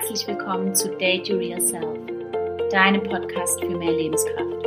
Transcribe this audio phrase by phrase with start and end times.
[0.00, 1.98] herzlich willkommen zu Date Your Real Self,
[2.70, 4.64] deinem Podcast für mehr Lebenskraft.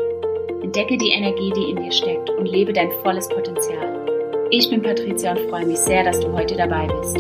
[0.62, 4.50] Entdecke die Energie, die in dir steckt und lebe dein volles Potenzial.
[4.52, 7.18] Ich bin Patricia und freue mich sehr, dass du heute dabei bist.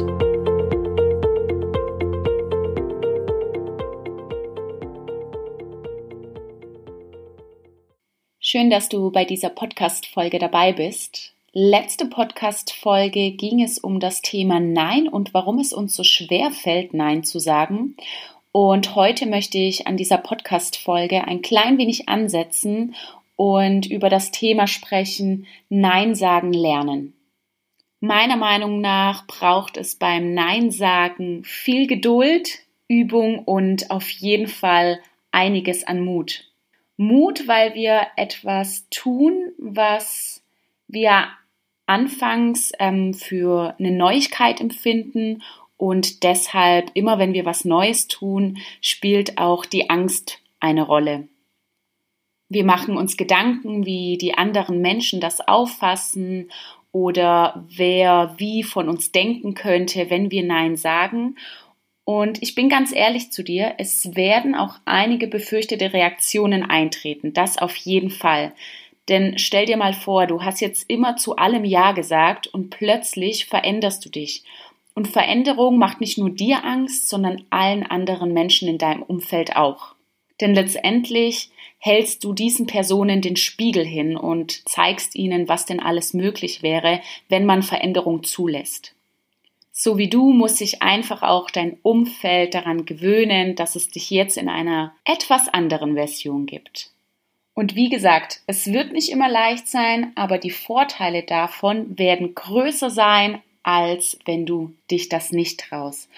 [8.40, 11.34] Schön, dass du bei dieser Podcast-Folge dabei bist.
[11.54, 16.94] Letzte Podcast-Folge ging es um das Thema Nein und warum es uns so schwer fällt,
[16.94, 17.98] Nein zu sagen.
[18.54, 22.96] Und heute möchte ich an dieser Podcast-Folge ein klein wenig ansetzen
[23.36, 27.16] und über das Thema sprechen, Nein sagen lernen.
[28.00, 35.02] Meiner Meinung nach braucht es beim Nein sagen viel Geduld, Übung und auf jeden Fall
[35.32, 36.46] einiges an Mut.
[36.96, 40.42] Mut, weil wir etwas tun, was
[40.88, 41.28] wir
[41.92, 45.44] anfangs ähm, für eine Neuigkeit empfinden
[45.76, 51.28] und deshalb immer wenn wir was Neues tun, spielt auch die Angst eine Rolle.
[52.48, 56.50] Wir machen uns Gedanken, wie die anderen Menschen das auffassen
[56.94, 61.36] oder wer wie von uns denken könnte, wenn wir Nein sagen.
[62.06, 67.58] Und ich bin ganz ehrlich zu dir, es werden auch einige befürchtete Reaktionen eintreten, das
[67.58, 68.54] auf jeden Fall.
[69.12, 73.46] Denn stell dir mal vor, du hast jetzt immer zu allem Ja gesagt und plötzlich
[73.46, 74.46] veränderst du dich.
[74.96, 79.96] Und Veränderung macht nicht nur dir Angst, sondern allen anderen Menschen in deinem Umfeld auch.
[80.40, 86.14] Denn letztendlich hältst du diesen Personen den Spiegel hin und zeigst ihnen, was denn alles
[86.14, 88.96] möglich wäre, wenn man Veränderung zulässt.
[89.74, 94.38] So wie du muss sich einfach auch dein Umfeld daran gewöhnen, dass es dich jetzt
[94.38, 96.92] in einer etwas anderen Version gibt.
[97.54, 102.90] Und wie gesagt, es wird nicht immer leicht sein, aber die Vorteile davon werden größer
[102.90, 106.10] sein, als wenn du dich das nicht traust.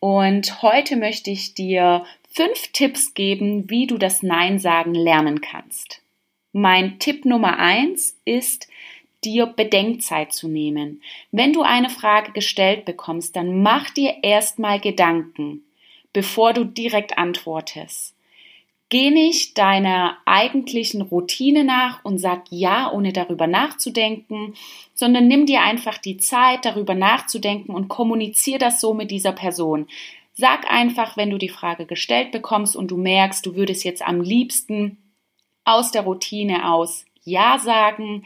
[0.00, 6.02] Und heute möchte ich dir fünf Tipps geben, wie du das Nein sagen lernen kannst.
[6.52, 8.68] Mein Tipp Nummer eins ist,
[9.24, 11.02] dir Bedenkzeit zu nehmen.
[11.30, 15.62] Wenn du eine Frage gestellt bekommst, dann mach dir erstmal Gedanken,
[16.12, 18.14] bevor du direkt antwortest.
[18.90, 24.54] Geh nicht deiner eigentlichen Routine nach und sag ja, ohne darüber nachzudenken,
[24.94, 29.86] sondern nimm dir einfach die Zeit, darüber nachzudenken und kommunizier das so mit dieser Person.
[30.32, 34.20] Sag einfach, wenn du die Frage gestellt bekommst und du merkst, du würdest jetzt am
[34.20, 34.98] liebsten
[35.64, 38.24] aus der Routine aus Ja sagen,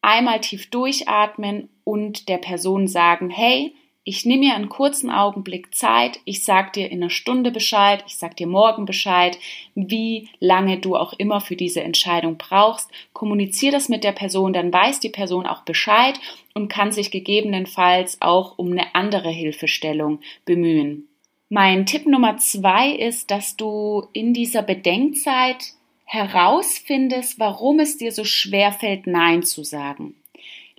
[0.00, 3.74] einmal tief durchatmen und der Person sagen, hey,
[4.10, 8.16] ich nehme mir einen kurzen Augenblick Zeit, ich sag dir in einer Stunde Bescheid, ich
[8.16, 9.38] sag dir morgen Bescheid,
[9.76, 12.90] wie lange du auch immer für diese Entscheidung brauchst.
[13.12, 16.18] Kommunizier das mit der Person, dann weiß die Person auch Bescheid
[16.54, 21.06] und kann sich gegebenenfalls auch um eine andere Hilfestellung bemühen.
[21.48, 25.66] Mein Tipp Nummer zwei ist, dass du in dieser Bedenkzeit
[26.04, 30.16] herausfindest, warum es dir so schwer fällt, Nein zu sagen.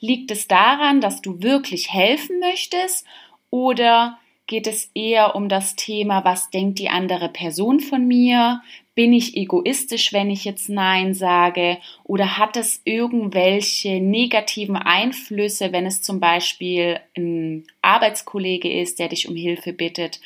[0.01, 3.05] Liegt es daran, dass du wirklich helfen möchtest
[3.51, 4.17] oder
[4.47, 8.61] geht es eher um das Thema, was denkt die andere Person von mir?
[8.95, 11.77] Bin ich egoistisch, wenn ich jetzt Nein sage?
[12.03, 19.29] Oder hat es irgendwelche negativen Einflüsse, wenn es zum Beispiel ein Arbeitskollege ist, der dich
[19.29, 20.19] um Hilfe bittet?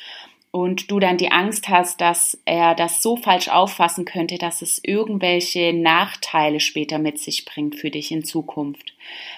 [0.50, 4.80] Und du dann die Angst hast, dass er das so falsch auffassen könnte, dass es
[4.82, 8.94] irgendwelche Nachteile später mit sich bringt für dich in Zukunft.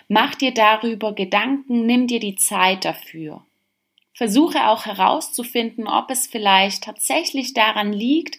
[0.09, 3.43] Mach dir darüber Gedanken, nimm dir die Zeit dafür.
[4.15, 8.39] Versuche auch herauszufinden, ob es vielleicht tatsächlich daran liegt,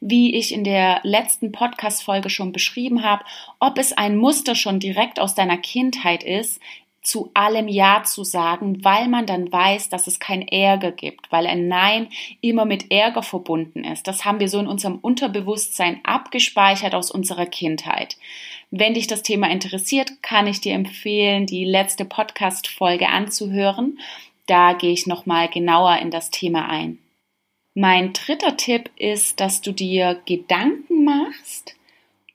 [0.00, 3.24] wie ich in der letzten Podcast-Folge schon beschrieben habe,
[3.58, 6.60] ob es ein Muster schon direkt aus deiner Kindheit ist,
[7.06, 11.46] zu allem Ja zu sagen, weil man dann weiß, dass es kein Ärger gibt, weil
[11.46, 12.08] ein Nein
[12.40, 14.08] immer mit Ärger verbunden ist.
[14.08, 18.16] Das haben wir so in unserem Unterbewusstsein abgespeichert aus unserer Kindheit.
[18.72, 24.00] Wenn dich das Thema interessiert, kann ich dir empfehlen, die letzte Podcast-Folge anzuhören.
[24.46, 26.98] Da gehe ich nochmal genauer in das Thema ein.
[27.74, 31.75] Mein dritter Tipp ist, dass du dir Gedanken machst,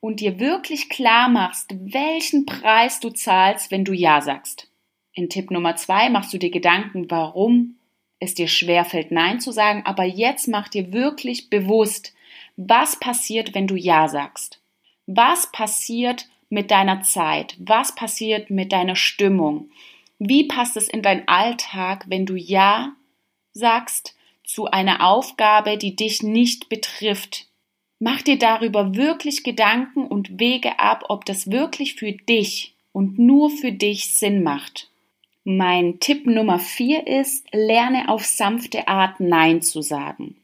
[0.02, 4.70] und dir wirklich klar machst, welchen Preis du zahlst, wenn du Ja sagst.
[5.14, 7.78] In Tipp Nummer zwei machst du dir Gedanken, warum
[8.20, 12.14] es dir schwerfällt, Nein zu sagen, aber jetzt mach dir wirklich bewusst,
[12.58, 14.62] was passiert, wenn du Ja sagst.
[15.08, 17.56] Was passiert mit deiner Zeit?
[17.60, 19.70] Was passiert mit deiner Stimmung?
[20.20, 22.94] Wie passt es in deinen Alltag, wenn du Ja
[23.54, 27.48] sagst zu einer Aufgabe, die dich nicht betrifft,
[28.04, 33.52] Mach dir darüber wirklich Gedanken und wege ab, ob das wirklich für dich und nur
[33.52, 34.90] für dich Sinn macht.
[35.44, 40.36] Mein Tipp Nummer vier ist, lerne auf sanfte Art Nein zu sagen.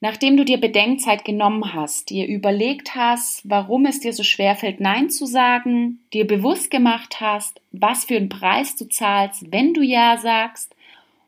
[0.00, 4.80] Nachdem du dir Bedenkzeit genommen hast, dir überlegt hast, warum es dir so schwer fällt,
[4.80, 9.82] Nein zu sagen, dir bewusst gemacht hast, was für einen Preis du zahlst, wenn du
[9.82, 10.74] Ja sagst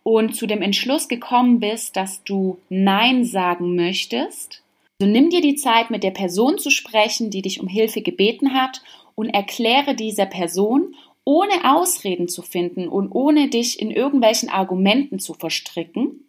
[0.03, 4.65] und zu dem Entschluss gekommen bist, dass du Nein sagen möchtest,
[5.01, 8.53] so nimm dir die Zeit, mit der Person zu sprechen, die dich um Hilfe gebeten
[8.53, 8.83] hat
[9.15, 10.95] und erkläre dieser Person,
[11.25, 16.27] ohne Ausreden zu finden und ohne dich in irgendwelchen Argumenten zu verstricken,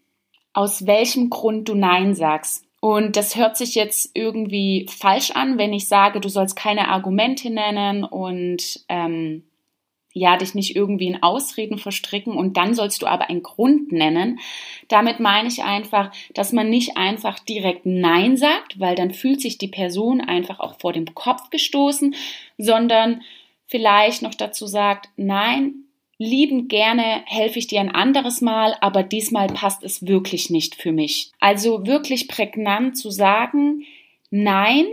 [0.54, 2.66] aus welchem Grund du Nein sagst.
[2.80, 7.50] Und das hört sich jetzt irgendwie falsch an, wenn ich sage, du sollst keine Argumente
[7.50, 9.44] nennen und ähm,
[10.14, 14.40] ja, dich nicht irgendwie in Ausreden verstricken und dann sollst du aber einen Grund nennen.
[14.88, 19.58] Damit meine ich einfach, dass man nicht einfach direkt Nein sagt, weil dann fühlt sich
[19.58, 22.16] die Person einfach auch vor dem Kopf gestoßen,
[22.58, 23.22] sondern
[23.68, 25.86] vielleicht noch dazu sagt, nein,
[26.18, 30.92] liebend gerne helfe ich dir ein anderes Mal, aber diesmal passt es wirklich nicht für
[30.92, 31.32] mich.
[31.40, 33.86] Also wirklich prägnant zu sagen,
[34.30, 34.86] nein,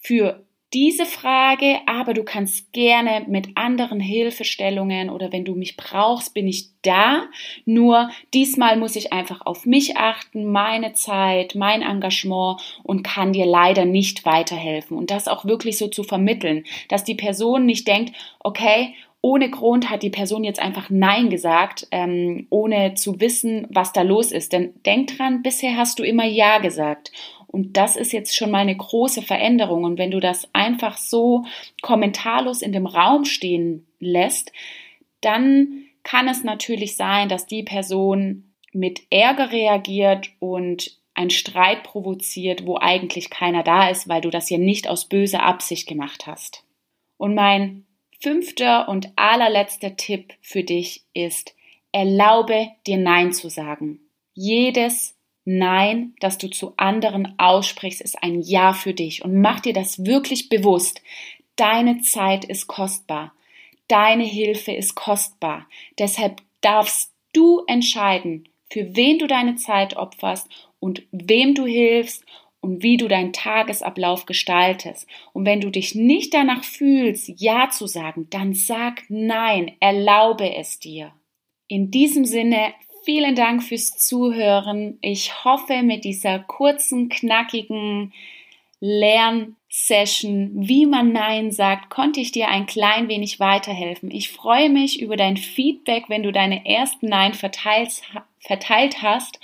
[0.00, 0.44] für
[0.74, 6.48] diese Frage, aber du kannst gerne mit anderen Hilfestellungen oder wenn du mich brauchst, bin
[6.48, 7.24] ich da.
[7.64, 13.46] Nur diesmal muss ich einfach auf mich achten, meine Zeit, mein Engagement und kann dir
[13.46, 14.96] leider nicht weiterhelfen.
[14.96, 18.94] Und das auch wirklich so zu vermitteln, dass die Person nicht denkt, okay,
[19.24, 24.02] ohne Grund hat die Person jetzt einfach Nein gesagt, ähm, ohne zu wissen, was da
[24.02, 24.52] los ist.
[24.52, 27.12] Denn denk dran, bisher hast du immer Ja gesagt.
[27.52, 29.84] Und das ist jetzt schon mal eine große Veränderung.
[29.84, 31.44] Und wenn du das einfach so
[31.82, 34.52] kommentarlos in dem Raum stehen lässt,
[35.20, 42.66] dann kann es natürlich sein, dass die Person mit Ärger reagiert und ein Streit provoziert,
[42.66, 46.64] wo eigentlich keiner da ist, weil du das ja nicht aus böser Absicht gemacht hast.
[47.18, 47.84] Und mein
[48.20, 51.54] fünfter und allerletzter Tipp für dich ist,
[51.92, 54.00] erlaube dir Nein zu sagen.
[54.32, 59.72] Jedes Nein, das du zu anderen aussprichst, ist ein Ja für dich und mach dir
[59.72, 61.02] das wirklich bewusst.
[61.56, 63.32] Deine Zeit ist kostbar.
[63.88, 65.66] Deine Hilfe ist kostbar.
[65.98, 70.48] Deshalb darfst du entscheiden, für wen du deine Zeit opferst
[70.78, 72.24] und wem du hilfst
[72.60, 75.06] und wie du deinen Tagesablauf gestaltest.
[75.32, 80.78] Und wenn du dich nicht danach fühlst, Ja zu sagen, dann sag Nein, erlaube es
[80.78, 81.12] dir.
[81.68, 82.72] In diesem Sinne,
[83.04, 84.98] vielen Dank fürs Zuhören.
[85.00, 88.12] Ich hoffe, mit dieser kurzen, knackigen
[88.84, 94.10] Lernsession, wie man Nein sagt, konnte ich dir ein klein wenig weiterhelfen.
[94.10, 98.02] Ich freue mich über dein Feedback, wenn du deine ersten Nein verteilt,
[98.40, 99.38] verteilt hast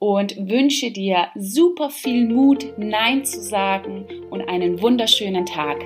[0.00, 5.84] und wünsche dir super viel Mut, Nein zu sagen und einen wunderschönen Tag.